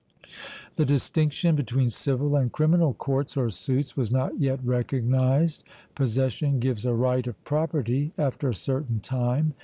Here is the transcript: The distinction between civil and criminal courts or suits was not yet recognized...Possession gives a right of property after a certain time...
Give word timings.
The 0.77 0.83
distinction 0.85 1.55
between 1.55 1.91
civil 1.91 2.35
and 2.35 2.51
criminal 2.51 2.95
courts 2.95 3.37
or 3.37 3.51
suits 3.51 3.95
was 3.95 4.11
not 4.11 4.39
yet 4.41 4.59
recognized...Possession 4.65 6.59
gives 6.59 6.87
a 6.87 6.95
right 6.95 7.27
of 7.27 7.43
property 7.43 8.11
after 8.17 8.49
a 8.49 8.55
certain 8.55 8.99
time... 9.01 9.53